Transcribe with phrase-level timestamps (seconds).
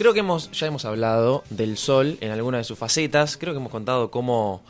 [0.00, 3.36] Creo que hemos, ya hemos hablado del sol en alguna de sus facetas.
[3.36, 4.62] Creo que hemos contado cómo,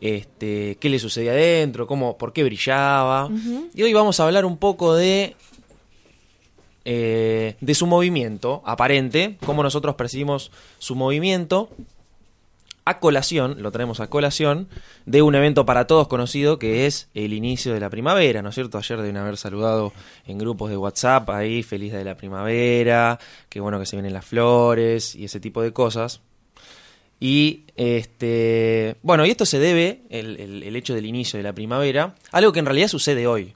[0.00, 3.30] este, qué le sucedía adentro, cómo, por qué brillaba.
[3.72, 5.36] Y hoy vamos a hablar un poco de,
[6.84, 10.50] eh, de su movimiento aparente, cómo nosotros percibimos
[10.80, 11.68] su movimiento
[12.84, 14.68] a colación, lo traemos a colación,
[15.06, 18.54] de un evento para todos conocido que es el inicio de la primavera, ¿no es
[18.54, 18.76] cierto?
[18.76, 19.92] Ayer deben haber saludado
[20.26, 23.18] en grupos de WhatsApp ahí, feliz de la primavera,
[23.48, 26.20] qué bueno que se vienen las flores y ese tipo de cosas.
[27.20, 32.14] Y este bueno, y esto se debe, el, el, hecho del inicio de la primavera,
[32.32, 33.54] algo que en realidad sucede hoy.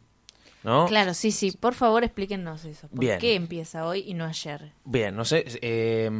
[0.64, 0.86] ¿No?
[0.86, 1.52] Claro, sí, sí.
[1.52, 2.88] Por favor, explíquenos eso.
[2.88, 4.72] ¿Por qué empieza hoy y no ayer?
[4.84, 5.44] Bien, no sé.
[5.62, 6.10] Eh,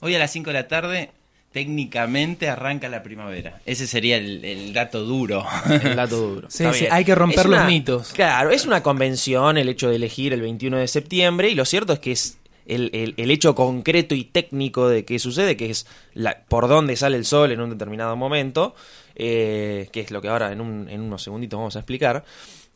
[0.00, 1.10] hoy a las 5 de la tarde
[1.52, 3.60] técnicamente arranca la primavera.
[3.66, 5.44] Ese sería el, dato duro.
[5.68, 6.50] El dato duro.
[6.50, 8.12] sí, sí, hay que romper los mitos.
[8.12, 11.92] Claro, es una convención el hecho de elegir el 21 de septiembre y lo cierto
[11.92, 16.68] es que es el, hecho concreto y técnico de qué sucede, que es la, por
[16.68, 18.74] dónde sale el sol en un determinado momento,
[19.16, 22.24] eh, que es lo que ahora en, un, en unos segunditos vamos a explicar.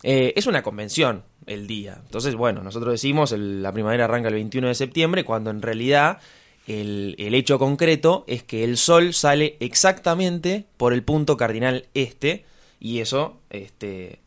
[0.02, 1.98] Eh, es una convención el día.
[2.04, 6.18] Entonces, bueno, nosotros decimos la primavera arranca el 21 de septiembre, cuando en realidad
[6.66, 12.44] el, hecho concreto es que el Sol sale exactamente por el punto cardinal este,
[12.80, 14.20] y eso, este,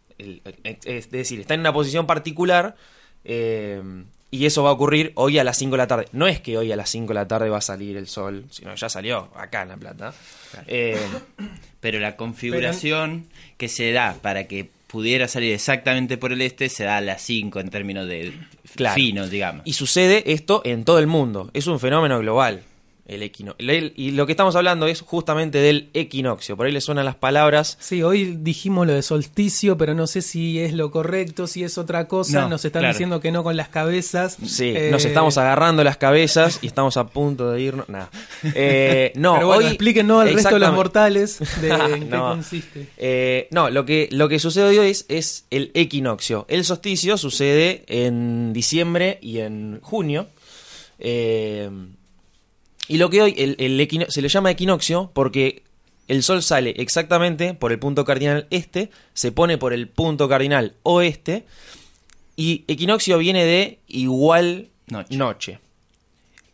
[0.63, 2.75] es decir, está en una posición particular,
[3.23, 3.81] eh,
[4.30, 6.05] y eso va a ocurrir hoy a las 5 de la tarde.
[6.11, 8.45] No es que hoy a las 5 de la tarde va a salir el sol,
[8.52, 10.13] sino ya salió acá en La Plata.
[10.67, 10.99] Eh,
[11.80, 13.27] pero la configuración
[13.58, 17.21] que se da para que pudiera salir exactamente por el este se da a las
[17.21, 18.33] 5 en términos de
[18.95, 19.61] fino, digamos.
[19.66, 21.52] Y sucede esto en todo el mundo.
[21.53, 22.63] Es un fenómeno global
[23.08, 23.66] el equinoccio.
[23.95, 26.58] Y lo que estamos hablando es justamente del equinoccio.
[26.58, 27.77] Por ahí le suenan las palabras.
[27.80, 31.77] Sí, hoy dijimos lo de solsticio, pero no sé si es lo correcto, si es
[31.77, 32.47] otra cosa.
[32.47, 34.38] nos están diciendo que no con las cabezas.
[34.45, 37.88] Sí, nos eh, estamos agarrando las cabezas y estamos a punto de irnos.
[37.89, 38.09] Nada.
[38.44, 42.89] Eh, no, pero bueno, explíquenos al resto de los mortales de en qué consiste.
[42.97, 46.45] Eh, no, lo que, lo que sucede hoy es, es el equinoccio.
[46.49, 50.27] El solsticio sucede en diciembre y en junio.
[50.99, 51.70] Eh,
[52.87, 55.64] y lo que hoy el, se le llama equinoccio porque
[56.08, 60.75] el Sol sale exactamente por el punto cardinal este, se pone por el punto cardinal
[60.83, 61.45] oeste,
[62.37, 64.70] y equinoccio viene de igual
[65.09, 65.59] noche.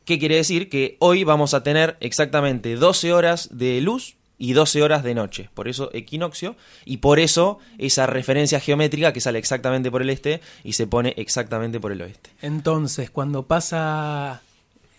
[0.06, 0.70] ¿Qué quiere decir?
[0.70, 5.50] Que hoy vamos a tener exactamente 12 horas de luz y 12 horas de noche.
[5.54, 6.56] Por eso equinoccio
[6.86, 11.14] y por eso esa referencia geométrica que sale exactamente por el este y se pone
[11.18, 12.32] exactamente por el oeste.
[12.42, 14.42] Entonces, cuando pasa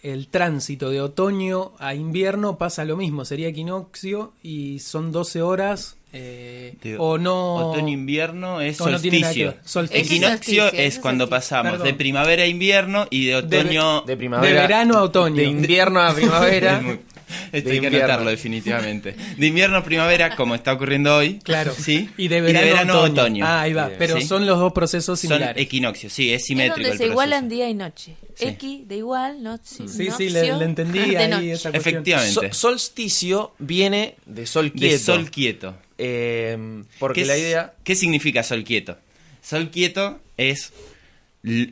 [0.05, 5.97] el tránsito de otoño a invierno pasa lo mismo, sería equinoccio y son 12 horas
[6.13, 9.55] eh, o no otoño-invierno es solsticio.
[9.91, 14.99] Equinoccio es, cuando pasamos de primavera a invierno y de otoño de, primavera, de verano
[14.99, 16.83] a otoño, de invierno a primavera.
[17.53, 19.15] Esto hay que anotarlo definitivamente.
[19.37, 21.39] De invierno a primavera, como está ocurriendo hoy.
[21.43, 21.73] Claro.
[21.77, 22.11] ¿sí?
[22.17, 23.45] Y de verano, a otoño.
[23.47, 23.91] Ah, ahí va.
[23.99, 25.55] Pero son los dos procesos similares.
[25.55, 26.81] Son equinoccios, sí, es simétrico.
[26.81, 28.17] Es donde se igualan día y noche.
[28.39, 32.53] X de igual, no, sí, sí, le, entendí ahí esa Efectivamente.
[32.53, 34.93] solsticio viene de sol quieto.
[34.93, 35.75] De sol quieto.
[35.99, 37.75] Eh, porque la idea.
[37.85, 38.99] ¿Qué significa sol quieto?
[39.41, 40.73] Sol quieto es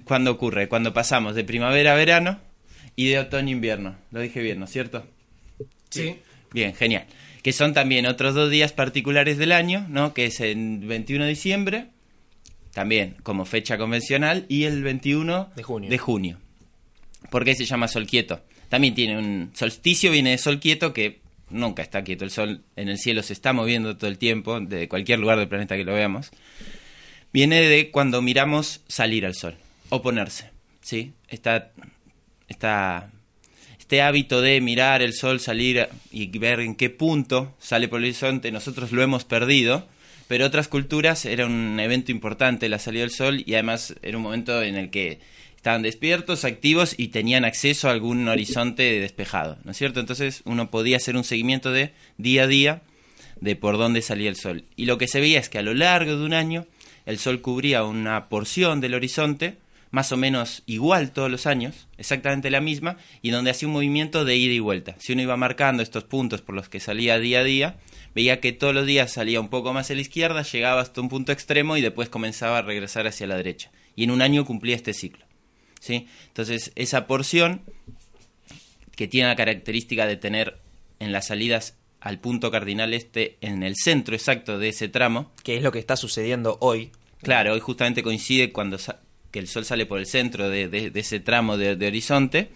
[0.04, 2.38] cuando ocurre, cuando pasamos de primavera a verano
[2.94, 3.96] y de otoño a invierno.
[4.10, 5.06] Lo dije bien, ¿no es cierto?
[5.92, 6.16] Sí.
[6.52, 7.06] Bien, genial.
[7.42, 10.14] Que son también otros dos días particulares del año, ¿no?
[10.14, 11.86] Que es el 21 de diciembre,
[12.72, 15.90] también como fecha convencional, y el 21 de junio.
[15.90, 16.38] De junio.
[17.30, 18.40] ¿Por qué se llama sol quieto?
[18.68, 21.20] También tiene un solsticio, viene de sol quieto, que
[21.50, 22.24] nunca está quieto.
[22.24, 25.48] El sol en el cielo se está moviendo todo el tiempo, de cualquier lugar del
[25.48, 26.30] planeta que lo veamos.
[27.32, 29.56] Viene de cuando miramos salir al sol,
[29.88, 30.50] o ponerse,
[30.80, 31.12] ¿sí?
[31.28, 31.72] Está,
[32.48, 33.10] está
[33.92, 38.06] este hábito de mirar el sol salir y ver en qué punto sale por el
[38.06, 39.86] horizonte, nosotros lo hemos perdido,
[40.28, 44.22] pero otras culturas era un evento importante la salida del sol y además era un
[44.22, 45.20] momento en el que
[45.56, 50.00] estaban despiertos, activos y tenían acceso a algún horizonte despejado, ¿no es cierto?
[50.00, 52.80] Entonces uno podía hacer un seguimiento de día a día
[53.42, 54.64] de por dónde salía el sol.
[54.74, 56.64] Y lo que se veía es que a lo largo de un año
[57.04, 59.58] el sol cubría una porción del horizonte
[59.92, 64.24] más o menos igual todos los años, exactamente la misma, y donde hacía un movimiento
[64.24, 64.96] de ida y vuelta.
[64.98, 67.76] Si uno iba marcando estos puntos por los que salía día a día,
[68.14, 71.10] veía que todos los días salía un poco más a la izquierda, llegaba hasta un
[71.10, 73.70] punto extremo y después comenzaba a regresar hacia la derecha.
[73.94, 75.26] Y en un año cumplía este ciclo.
[75.78, 76.06] ¿sí?
[76.28, 77.62] Entonces, esa porción
[78.96, 80.58] que tiene la característica de tener
[81.00, 85.32] en las salidas al punto cardinal este en el centro exacto de ese tramo.
[85.42, 86.92] Que es lo que está sucediendo hoy.
[87.22, 88.78] Claro, hoy justamente coincide cuando
[89.32, 92.50] que el sol sale por el centro de, ese tramo de, horizonte.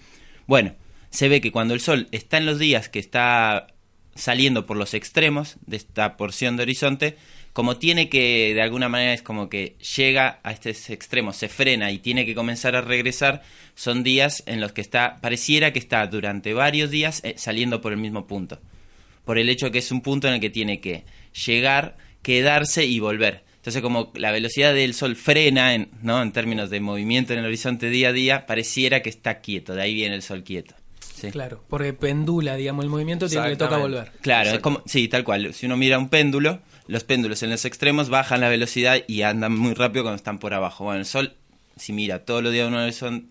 [0.47, 0.77] Bueno,
[1.11, 3.69] se ve que cuando el Sol está en los días que está
[4.15, 7.17] saliendo por los extremos de esta porción de horizonte,
[7.53, 11.91] como tiene que, de alguna manera es como que llega a este extremo, se frena
[11.91, 13.43] y tiene que comenzar a regresar,
[13.75, 17.93] son días en los que está, pareciera que está durante varios días eh, saliendo por
[17.93, 18.61] el mismo punto,
[19.25, 21.05] por el hecho que es un punto en el que tiene que
[21.47, 23.46] llegar, quedarse y volver.
[23.67, 26.23] Entonces, como la velocidad del Sol frena, en, ¿no?
[26.23, 29.83] en términos de movimiento en el horizonte día a día, pareciera que está quieto, de
[29.83, 30.77] ahí viene el Sol quieto.
[31.33, 34.13] Claro, porque pendula, digamos, el movimiento tiene, le toca volver.
[34.21, 35.53] Claro, es como, sí, tal cual.
[35.53, 39.59] Si uno mira un péndulo, los péndulos en los extremos bajan la velocidad y andan
[39.59, 40.85] muy rápido cuando están por abajo.
[40.85, 41.35] Bueno, el Sol,
[41.75, 42.71] si mira todos los días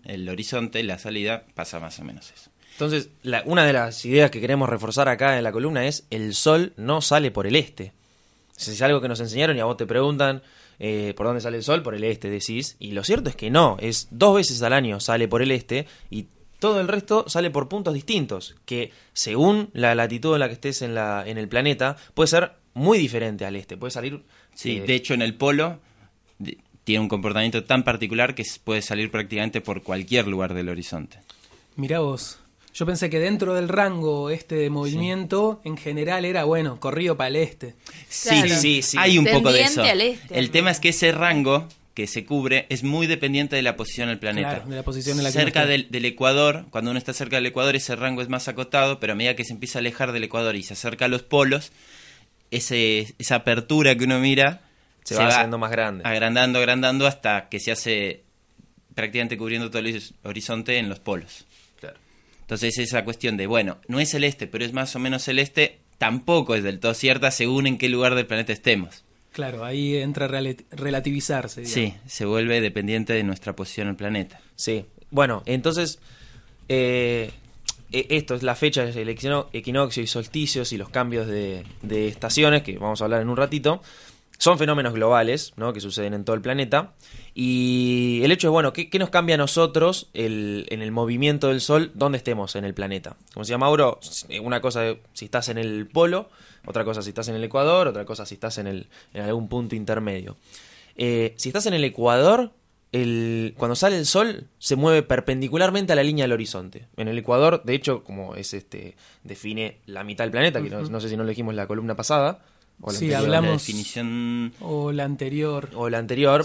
[0.04, 2.50] el horizonte, la salida, pasa más o menos eso.
[2.72, 3.08] Entonces,
[3.46, 7.00] una de las ideas que queremos reforzar acá en la columna es el Sol no
[7.00, 7.94] sale por el este.
[8.56, 10.42] Es algo que nos enseñaron y a vos te preguntan
[10.78, 12.76] eh, por dónde sale el sol, por el este decís.
[12.78, 15.86] Y lo cierto es que no, es dos veces al año sale por el este
[16.10, 16.26] y
[16.58, 20.82] todo el resto sale por puntos distintos, que según la latitud en la que estés
[20.82, 23.76] en, la, en el planeta, puede ser muy diferente al este.
[23.76, 24.22] Puede salir.
[24.54, 25.78] Sí, eh, de hecho en el polo
[26.84, 31.18] tiene un comportamiento tan particular que puede salir prácticamente por cualquier lugar del horizonte.
[31.74, 32.38] Mirá vos,
[32.76, 37.28] yo pensé que dentro del rango este de movimiento, en general era, bueno, corrido para
[37.28, 37.74] el este.
[38.06, 38.98] Sí, sí, sí.
[39.00, 39.82] Hay un poco de eso.
[39.82, 43.76] Este, el tema es que ese rango que se cubre es muy dependiente de la
[43.76, 44.60] posición del planeta.
[44.60, 47.74] de la posición en la cerca del, del, Ecuador, cuando uno está cerca del Ecuador,
[47.74, 50.54] ese rango es más acotado, pero a medida que se empieza a alejar del Ecuador
[50.54, 51.72] y se acerca a los polos,
[52.50, 54.60] ese, esa apertura que uno mira
[55.02, 56.02] se, va, haciendo más grande.
[56.04, 58.24] Agrandando, agrandando hasta que se hace
[58.94, 61.46] prácticamente cubriendo todo el horizonte en los polos.
[62.46, 66.54] Entonces esa cuestión de, bueno, no es celeste, pero es más o menos celeste, tampoco
[66.54, 69.02] es del todo cierta según en qué lugar del planeta estemos.
[69.32, 71.64] Claro, ahí entra a relativizarse.
[71.66, 74.40] Sí, se vuelve dependiente de nuestra posición en el planeta.
[74.54, 75.98] Sí, bueno, entonces
[76.68, 77.32] eh,
[77.90, 82.62] e-, esto es la fecha del equinoccio y solsticios y los cambios de, de, estaciones,
[82.62, 83.82] que vamos a hablar en un ratito,
[84.38, 85.72] son fenómenos globales ¿no?
[85.72, 86.92] que suceden en todo el planeta.
[87.34, 91.60] Y el hecho es, bueno, ¿qué, nos cambia a nosotros el, en el movimiento del
[91.60, 93.16] Sol donde estemos en el planeta?
[93.34, 94.00] Como decía Mauro,
[94.42, 96.28] una cosa si estás en el polo,
[96.66, 99.48] otra cosa si estás en el Ecuador, otra cosa si estás en, el, en algún
[99.48, 100.36] punto intermedio.
[100.96, 102.52] Eh, si estás en el Ecuador,
[102.92, 106.86] el, cuando sale el sol se mueve perpendicularmente a la línea del horizonte.
[106.96, 111.00] En el Ecuador, de hecho, como es este define la mitad del planeta, que no,
[111.00, 112.40] sé si no lo dijimos la columna pasada,
[112.80, 113.50] o sí, hablamos.
[113.50, 114.52] La definición.
[114.60, 115.70] O la anterior.
[115.74, 116.44] O la anterior.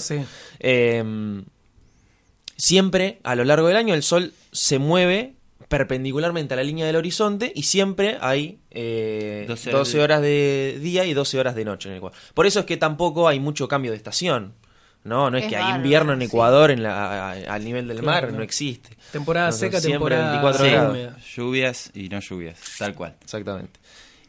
[0.60, 1.46] Em,
[2.58, 5.36] siempre, a lo largo del año, el Sol se mueve
[5.68, 10.78] perpendicularmente a la línea del horizonte y siempre hay 12, eh, horas, de...
[10.82, 12.18] día y 12 horas de noche en el Ecuador.
[12.34, 14.54] Por eso es que tampoco hay mucho cambio de estación.
[15.04, 18.44] No, no es, que hay invierno en Ecuador en la, al nivel del mar, no.
[18.44, 18.98] existe.
[19.12, 21.26] Temporada seca, temporada 24 grados.
[21.36, 23.16] Lluvias y no lluvias, tal cual.
[23.22, 23.80] Exactamente.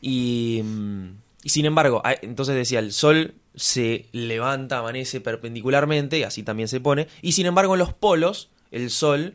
[0.01, 1.09] Y mm,
[1.43, 7.09] y sin embargo, entonces decía, el Sol se levanta, amanece perpendicularmente, así también se pone,
[7.21, 9.35] y sin embargo en los polos el Sol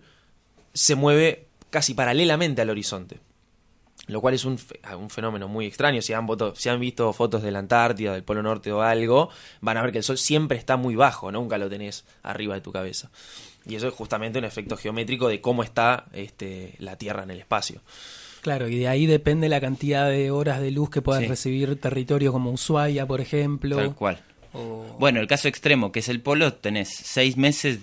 [0.73, 3.19] se mueve casi paralelamente al horizonte.
[4.07, 4.57] Lo cual es un,
[4.97, 6.01] un fenómeno muy extraño.
[6.01, 6.25] Si han,
[6.55, 9.91] si han visto fotos de la Antártida, del Polo Norte o algo, van a ver
[9.91, 13.11] que el Sol siempre está muy bajo, nunca lo tenés arriba de tu cabeza.
[13.65, 17.39] Y eso es justamente un efecto geométrico de cómo está este, la Tierra en el
[17.39, 17.81] espacio.
[18.47, 22.31] Claro, y de ahí depende la cantidad de horas de luz que puedan recibir territorios
[22.31, 23.75] como Ushuaia, por ejemplo.
[23.75, 24.23] Tal cual.
[24.97, 27.79] Bueno, el caso extremo, que es el polo, tenés seis meses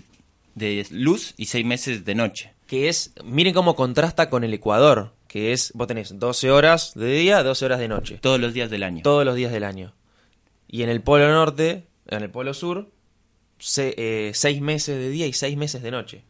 [0.54, 2.54] de luz y seis meses de noche.
[2.66, 7.12] Que es, miren cómo contrasta con el Ecuador, que es, vos tenés 12 horas de
[7.12, 8.18] día, 12 horas de noche.
[8.23, 9.02] Todos los días del año.
[9.02, 9.92] Todos los días del año.
[10.66, 12.88] Y en el polo norte, en el polo sur,
[13.76, 16.25] eh, seis meses de día y seis meses de noche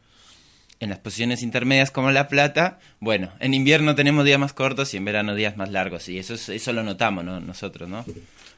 [0.80, 4.96] en las posiciones intermedias como La Plata, bueno, en invierno tenemos días más cortos y
[4.96, 6.08] en verano días más largos.
[6.08, 7.40] Y eso, eso lo notamos ¿no?
[7.40, 8.04] nosotros, ¿no?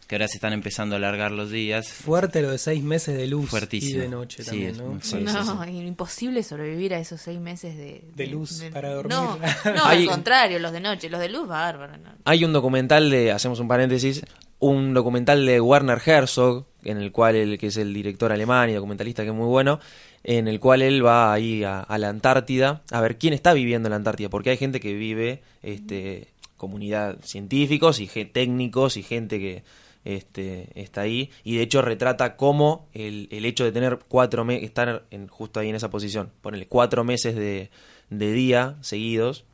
[0.06, 1.88] Que ahora se están empezando a alargar los días.
[1.88, 4.99] Fuerte lo de seis meses de luz y de noche también, ¿no?
[5.20, 8.04] no, imposible sobrevivir a esos seis meses de...
[8.14, 9.16] De, luz para dormir.
[9.16, 9.38] No,
[9.75, 11.94] no al contrario, los de noche, los de luz, bárbaro.
[12.25, 14.23] Hay un documental de, hacemos un paréntesis,
[14.58, 18.75] un documental de Werner Herzog, en el cual él, que es el director alemán y
[18.75, 19.80] documentalista que es muy bueno,
[20.28, 23.90] en el cual él va ahí a, la Antártida a ver quién está viviendo en
[23.90, 29.62] la Antártida, porque hay gente que vive, este, comunidad científicos y técnicos y gente que
[30.04, 34.64] este, está ahí y de hecho retrata cómo el, el hecho de tener cuatro meses,
[34.64, 37.71] estar en, justo ahí en esa posición, ponerle cuatro meses de,
[38.11, 39.45] de día seguidos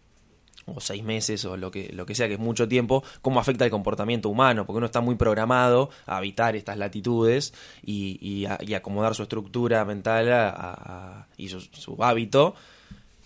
[0.67, 3.65] o seis meses o lo que, lo que sea, que es mucho tiempo, cómo afecta
[3.65, 7.55] el comportamiento humano, porque uno está muy programado a habitar estas latitudes
[7.85, 12.55] y, y, acomodar su estructura mental y su, hábito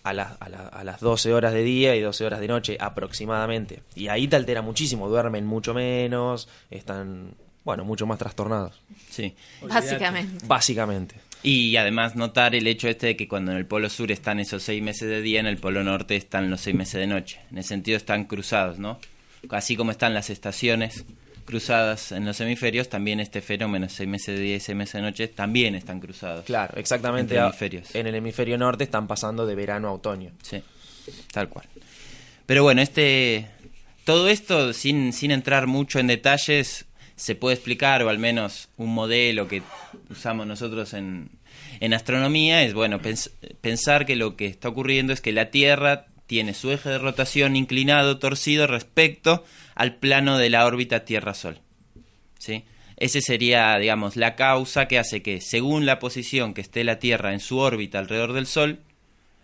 [0.03, 3.83] a, a, las 12 horas de día y 12 horas de noche aproximadamente.
[3.95, 8.81] Y ahí te altera muchísimo, duermen mucho menos, están, bueno, mucho más trastornados.
[9.11, 9.35] Sí.
[9.63, 10.45] Básicamente.
[10.47, 11.26] Básicamente.
[11.43, 14.63] Y además notar el hecho este de que cuando en el Polo Sur están esos
[14.63, 17.41] seis meses de día, en el Polo Norte están los seis meses de noche.
[17.51, 18.99] En ese sentido están cruzados, ¿no?
[19.51, 21.05] Así como están las estaciones
[21.45, 25.03] cruzadas en los hemisferios, también este fenómeno, seis meses de día y seis meses de
[25.03, 26.45] noche, también están cruzados.
[26.45, 27.37] Claro, exactamente.
[27.37, 27.95] Hemisferios.
[27.95, 30.33] En el hemisferio norte están pasando de verano a otoño.
[30.43, 30.63] Sí,
[31.33, 31.67] tal cual.
[32.45, 33.47] Pero bueno, este,
[34.05, 36.85] todo esto, sin, sin entrar mucho en detalles,
[37.17, 39.63] se puede explicar, o al menos un modelo que
[40.11, 41.31] usamos nosotros en,
[41.81, 43.01] en astronomía, es bueno
[43.61, 47.57] pensar que lo que está ocurriendo es que la Tierra tiene su eje de rotación
[47.57, 49.45] inclinado, torcido respecto
[49.75, 51.61] al plano de la órbita Tierra-Sol.
[52.39, 52.65] ¿Sí?
[52.97, 57.33] Ese sería, digamos, la causa que hace que, según la posición que esté la Tierra
[57.33, 58.81] en su órbita alrededor del Sol,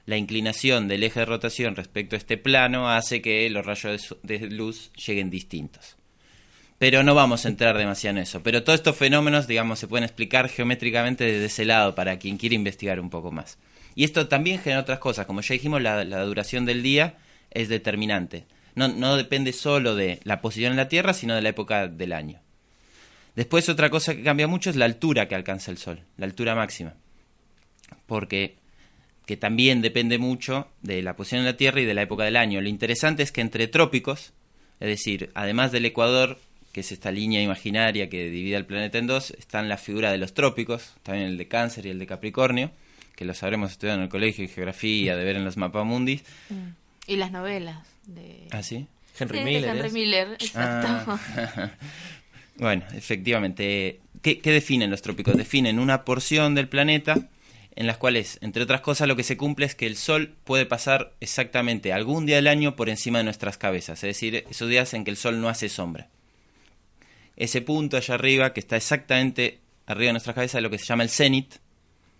[0.06, 4.50] la inclinación del eje de rotación respecto a este plano hace que los rayos de
[4.50, 5.96] luz lleguen distintos.
[6.82, 8.42] Pero no vamos a entrar demasiado en eso.
[8.42, 12.56] Pero todos estos fenómenos, digamos, se pueden explicar geométricamente desde ese lado para quien quiera
[12.56, 13.56] investigar un poco más.
[13.94, 15.26] Y esto también genera otras cosas.
[15.26, 17.18] Como ya dijimos, la, duración del día
[17.52, 21.50] es determinante no, no depende solo de la posición en la Tierra, sino de la
[21.50, 22.40] época del año.
[23.36, 26.56] Después otra cosa que cambia mucho es la altura que alcanza el Sol, la altura
[26.56, 26.94] máxima.
[28.06, 28.56] Porque
[29.24, 32.36] que también depende mucho de la posición en la Tierra y de la época del
[32.36, 32.60] año.
[32.60, 34.32] Lo interesante es que entre trópicos,
[34.80, 36.40] es decir, además del Ecuador,
[36.72, 40.18] que es esta línea imaginaria que divide el planeta en dos, están la figura de
[40.18, 42.70] los trópicos, también el de Cáncer y el de Capricornio,
[43.14, 46.22] que los habremos estudiado en el colegio de geografía, de ver en los mapamundis.
[46.48, 46.70] Mm.
[47.06, 47.86] Y las novelas.
[48.50, 48.86] ¿Ah, sí?
[49.18, 49.76] Henry Miller.
[49.76, 51.18] Henry Miller, exacto.
[51.36, 51.70] Ah.
[52.56, 54.00] bueno, efectivamente.
[54.22, 55.36] ¿Qué, definen los trópicos?
[55.36, 57.28] Definen una porción del planeta
[57.74, 60.66] en las cuales, entre otras cosas, lo que se cumple es que el Sol puede
[60.66, 64.94] pasar exactamente algún día del año por encima de nuestras cabezas, es decir, esos días
[64.94, 66.08] en que el Sol no hace sombra.
[67.42, 70.84] Ese punto allá arriba, que está exactamente arriba de nuestras cabezas, es lo que se
[70.86, 71.56] llama el cenit.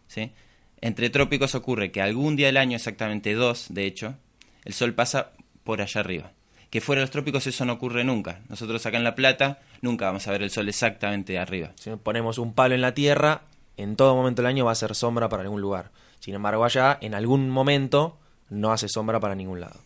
[0.08, 0.32] ¿sí?
[0.80, 4.16] Entre trópicos ocurre que algún día del año, exactamente dos, de hecho,
[4.64, 5.30] el Sol pasa
[5.62, 6.32] por allá arriba.
[6.70, 8.40] Que fuera de los trópicos eso no ocurre nunca.
[8.48, 11.70] Nosotros acá en La Plata nunca vamos a ver el sol exactamente arriba.
[11.76, 13.42] Si ponemos un palo en la tierra,
[13.76, 15.92] en todo momento del año va a ser sombra para algún lugar.
[16.18, 18.18] Sin embargo, allá en algún momento
[18.50, 19.78] no hace sombra para ningún lado.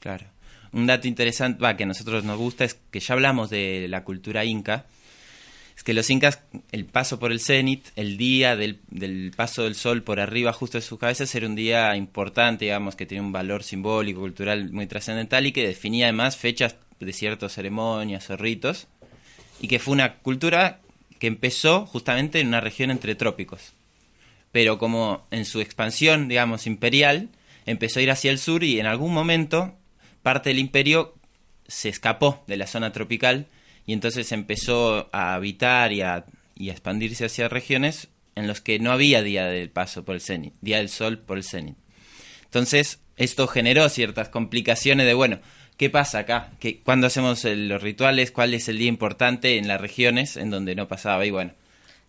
[0.00, 0.26] Claro.
[0.72, 4.44] Un dato interesante que a nosotros nos gusta es que ya hablamos de la cultura
[4.44, 4.86] inca
[5.76, 6.40] es que los incas,
[6.72, 8.80] el paso por el cenit, el día del,
[9.36, 13.04] paso del sol por arriba justo de sus cabezas, era un día importante, digamos, que
[13.04, 18.30] tenía un valor simbólico, cultural muy trascendental y que definía además fechas de ciertas ceremonias
[18.30, 18.88] o ritos,
[19.60, 20.80] y que fue una cultura
[21.18, 23.74] que empezó justamente en una región entre trópicos.
[24.52, 27.28] Pero como en su expansión, digamos, imperial,
[27.66, 29.76] empezó a ir hacia el sur y en algún momento
[30.26, 31.14] parte del imperio
[31.68, 33.46] se escapó de la zona tropical
[33.86, 36.24] y entonces empezó a habitar y a,
[36.58, 40.78] expandirse hacia regiones en los que no había día del paso por el cenit, día
[40.78, 41.76] del sol por el cenit.
[42.42, 45.38] Entonces, esto generó ciertas complicaciones de, bueno,
[45.76, 46.50] ¿qué pasa acá?
[46.58, 48.32] ¿Qué, ¿Cuándo hacemos los rituales?
[48.32, 51.24] ¿Cuál es el día importante en las regiones en donde no pasaba?
[51.24, 51.52] Y bueno.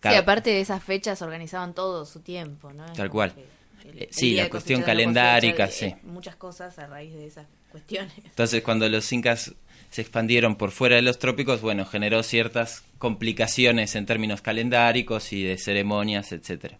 [0.02, 2.92] Sí, aparte de esas fechas organizaban todo su tiempo, ¿no?
[2.94, 3.32] Tal cual.
[4.10, 5.86] Sí, la cuestión calendárica, sí.
[5.86, 8.12] Eh, muchas cosas a raíz de esas cuestiones.
[8.24, 9.54] Entonces, cuando los incas
[9.90, 15.42] se expandieron por fuera de los trópicos, bueno, generó ciertas complicaciones en términos calendáricos y
[15.42, 16.78] de ceremonias, etcétera.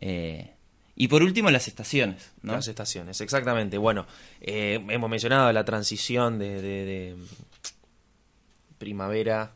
[0.00, 0.52] Eh,
[0.96, 2.54] y por último, las estaciones, ¿no?
[2.54, 3.78] Las estaciones, exactamente.
[3.78, 4.06] Bueno,
[4.40, 7.16] eh, hemos mencionado la transición de
[8.78, 9.52] primavera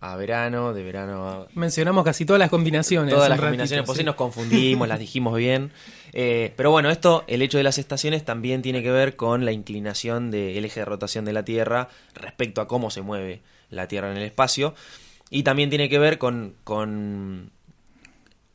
[0.00, 1.46] a verano, de verano a...
[1.54, 3.12] Mencionamos casi todas las combinaciones.
[3.12, 5.72] Todas las combinaciones posibles, nos confundimos, las dijimos bien.
[6.12, 9.52] Eh, pero bueno, esto, el hecho de las estaciones también tiene que ver con la
[9.52, 14.10] inclinación del eje de rotación de la Tierra respecto a cómo se mueve la Tierra
[14.10, 14.74] en el espacio.
[15.30, 17.50] Y también tiene que ver con, con,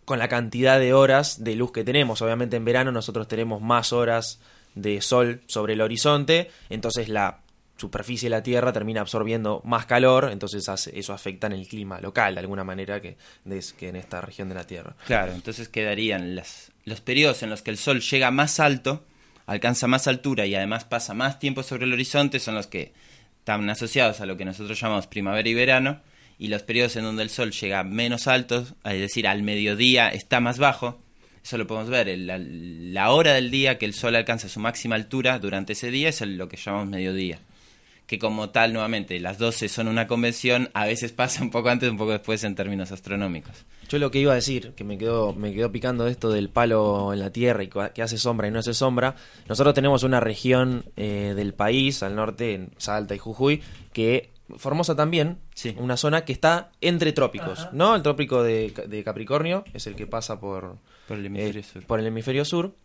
[0.05, 2.21] con la cantidad de horas de luz que tenemos.
[2.21, 4.39] Obviamente en verano nosotros tenemos más horas
[4.75, 7.42] de sol sobre el horizonte, entonces la
[7.77, 12.35] superficie de la Tierra termina absorbiendo más calor, entonces eso afecta en el clima local
[12.35, 13.17] de alguna manera que,
[13.77, 14.95] que en esta región de la Tierra.
[15.05, 19.03] Claro, entonces quedarían las, los periodos en los que el Sol llega más alto,
[19.45, 22.93] alcanza más altura y además pasa más tiempo sobre el horizonte, son los que
[23.39, 25.99] están asociados a lo que nosotros llamamos primavera y verano,
[26.39, 30.39] y los periodos en donde el Sol llega menos alto, es decir, al mediodía está
[30.39, 31.01] más bajo,
[31.43, 34.95] eso lo podemos ver, la, la hora del día que el Sol alcanza su máxima
[34.95, 37.39] altura durante ese día es lo que llamamos mediodía
[38.07, 41.89] que como tal, nuevamente, las 12 son una convención, a veces pasa un poco antes,
[41.89, 43.65] un poco después en términos astronómicos.
[43.89, 47.13] Yo lo que iba a decir, que me quedó, me quedó picando esto del palo
[47.13, 49.15] en la Tierra y que hace sombra y no hace sombra,
[49.47, 53.61] nosotros tenemos una región eh, del país, al norte, en Salta y Jujuy,
[53.93, 55.75] que Formosa también, sí.
[55.79, 57.95] una zona que está entre trópicos, ¿no?
[57.95, 61.85] El trópico de, Capricornio es el que pasa por, por el hemisferio eh, sur.
[61.85, 62.75] Por el hemisferio sur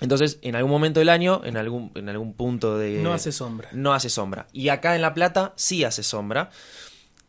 [0.00, 3.00] entonces, en algún momento del año, en algún, en algún punto de...
[3.02, 3.70] No hace sombra.
[3.72, 4.46] No hace sombra.
[4.52, 6.50] Y acá en La Plata sí hace sombra.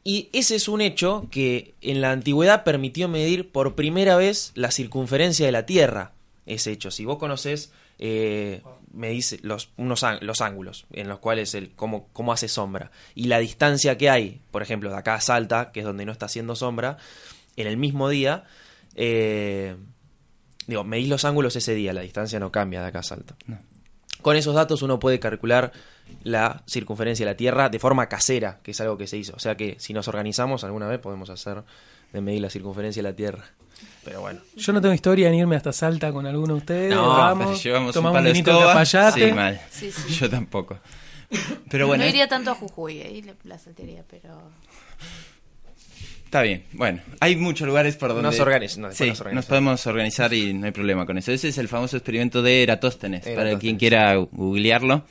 [0.03, 4.71] Y ese es un hecho que en la antigüedad permitió medir por primera vez la
[4.71, 6.11] circunferencia de la Tierra.
[6.45, 6.91] Ese hecho.
[6.91, 12.09] Si vos conocés, eh, me dice los, unos, los ángulos en los cuales el, cómo,
[12.11, 12.91] cómo hace sombra.
[13.15, 16.11] Y la distancia que hay, por ejemplo, de acá a Salta, que es donde no
[16.11, 16.97] está haciendo sombra,
[17.55, 18.43] en el mismo día...
[18.95, 19.77] Eh,
[20.67, 23.35] Digo, medís los ángulos ese día, la distancia no cambia de acá a Salta.
[24.21, 25.71] Con esos datos uno puede calcular
[26.23, 29.33] la circunferencia de la Tierra de forma casera, que es algo que se hizo.
[29.35, 31.63] O sea que si nos organizamos alguna vez podemos hacer
[32.11, 33.45] de medir la circunferencia de la Tierra.
[34.03, 34.41] Pero bueno.
[34.55, 36.93] Yo no tengo historia en irme hasta Salta con alguno de ustedes.
[36.93, 39.11] No, vamos, llevamos tomamos un, palo de escoba.
[39.11, 39.61] Sí, mal.
[40.09, 40.79] Yo tampoco.
[41.69, 42.03] Pero bueno.
[42.03, 44.49] No iría tanto a Jujuy, ahí la saltería, pero...
[46.27, 48.37] Está bien, bueno, hay muchos lugares por donde nos,
[49.31, 51.31] nos, podemos organizar y no hay problema con eso.
[51.31, 55.05] Ese es el famoso experimento de Eratóstenes, para quien quiera googlearlo,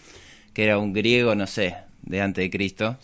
[0.53, 2.99] que era un griego, no sé, de antes de Cristo,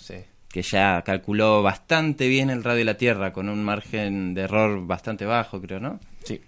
[0.50, 4.87] que ya calculó bastante bien el radio de la Tierra con un margen de error
[4.87, 5.99] bastante bajo, creo, ¿no?
[6.23, 6.38] Sí.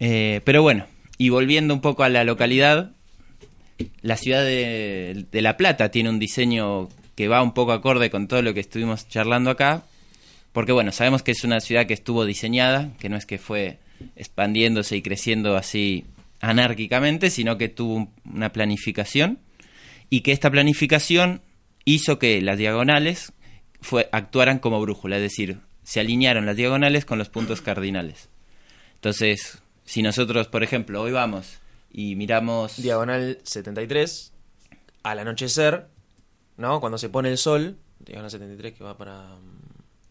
[0.00, 0.84] Eh, pero bueno,
[1.16, 2.90] y volviendo un poco a la localidad,
[4.02, 8.28] la ciudad de, de La Plata tiene un diseño que va un poco acorde con
[8.28, 9.84] todo lo que estuvimos charlando acá,
[10.52, 13.78] porque bueno, sabemos que es una ciudad que estuvo diseñada, que no es que fue
[14.16, 16.04] expandiéndose y creciendo así
[16.40, 19.38] anárquicamente, sino que tuvo una planificación
[20.10, 21.40] y que esta planificación
[21.84, 23.32] hizo que las diagonales
[23.80, 28.28] fue, actuaran como brújula, es decir, se alinearon las diagonales con los puntos cardinales.
[28.96, 31.58] Entonces, si nosotros, por ejemplo, hoy vamos
[31.90, 32.76] y miramos...
[32.80, 34.32] Diagonal 73,
[35.02, 35.86] al anochecer,
[36.56, 36.80] ¿no?
[36.80, 39.36] Cuando se pone el sol, diagonal 73 que va para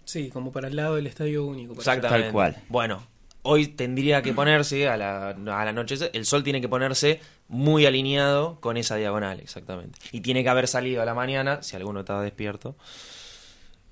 [0.05, 1.73] Sí, como para el lado del estadio único.
[1.73, 2.25] Exactamente.
[2.25, 2.57] Tal cual.
[2.69, 3.03] Bueno,
[3.43, 7.85] hoy tendría que ponerse a la, a la noche, el sol tiene que ponerse muy
[7.85, 9.99] alineado con esa diagonal, exactamente.
[10.11, 12.75] Y tiene que haber salido a la mañana, si alguno estaba despierto,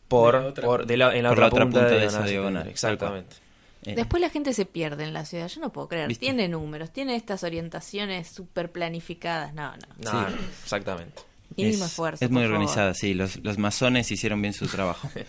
[0.08, 2.67] por, por en la, otra, punta, de, esa diagonal.
[2.67, 3.36] Exactamente.
[3.86, 3.95] Eh.
[3.95, 6.15] Después la gente se pierde en la ciudad, yo no puedo creer.
[6.17, 9.54] Tiene números, tiene estas orientaciones súper planificadas.
[9.54, 10.12] No, no.
[10.12, 10.28] No,
[10.63, 13.13] exactamente es, muy organizada, sí.
[13.13, 15.09] Los, los, masones hicieron bien su trabajo.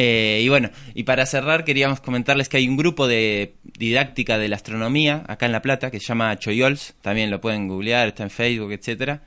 [0.00, 4.48] Eh, y bueno, y para cerrar queríamos comentarles que hay un grupo de didáctica de
[4.48, 6.94] la astronomía acá en La Plata que se llama Choyols.
[7.02, 9.22] También lo pueden googlear, está en Facebook, etcétera.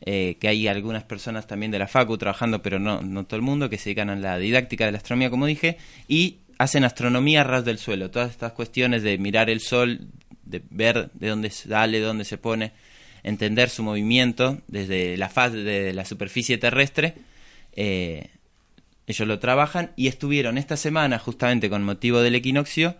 [0.00, 3.42] Eh, que hay algunas personas también de la Facu trabajando, pero no, no todo el
[3.42, 5.76] mundo, que se dedican a la didáctica de la astronomía, como dije,
[6.08, 8.10] y hacen astronomía a ras del suelo.
[8.10, 10.00] Todas estas cuestiones de mirar el sol,
[10.44, 12.72] de ver de dónde sale, de dónde se pone,
[13.24, 17.14] entender su movimiento desde la faz de la superficie terrestre.
[17.72, 18.28] Eh,
[19.06, 22.96] ellos lo trabajan y estuvieron esta semana, justamente con motivo del equinoccio,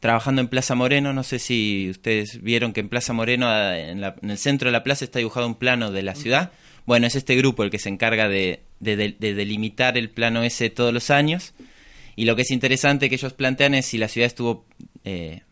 [0.00, 1.12] trabajando en Plaza Moreno.
[1.12, 5.04] No sé si ustedes vieron que en Plaza Moreno, en, el centro de la plaza,
[5.04, 6.52] está dibujado un plano de la ciudad.
[6.84, 11.10] Bueno, es este grupo el que se encarga de, delimitar el plano ese todos los
[11.10, 11.54] años.
[12.16, 14.66] Y lo que es interesante que ellos plantean es si la ciudad estuvo
[15.04, 15.42] eh,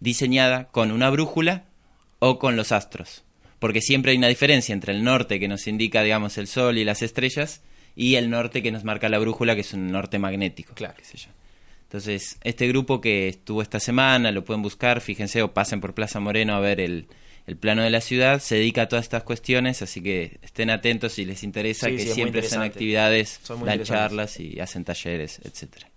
[0.00, 1.64] diseñada con una brújula
[2.26, 3.22] o con los astros.
[3.58, 6.84] Porque siempre hay una diferencia entre el norte que nos indica, digamos, el sol y
[6.84, 7.60] las estrellas
[7.94, 10.72] y el norte que nos marca la brújula, que es un norte magnético.
[10.74, 10.94] Claro.
[10.96, 11.28] Qué sé yo.
[11.82, 16.18] Entonces, este grupo que estuvo esta semana, lo pueden buscar, fíjense, o pasen por Plaza
[16.18, 17.08] Moreno a ver el,
[17.46, 21.12] el plano de la ciudad, se dedica a todas estas cuestiones, así que estén atentos
[21.12, 25.90] si les interesa, que siempre hacen actividades, dan charlas y hacen talleres, etcétera.